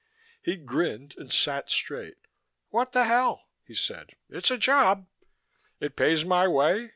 [0.41, 2.17] He grinned and sat straight.
[2.71, 5.05] "What the hell," he said "It's a job.
[5.79, 6.89] It pays my way.